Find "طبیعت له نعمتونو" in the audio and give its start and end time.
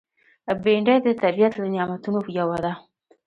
1.21-2.19